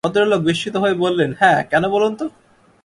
[0.03, 2.25] ভদ্রলোক বিস্মিত হয়ে বললেন, হ্যাঁ, কেন বলুন তো?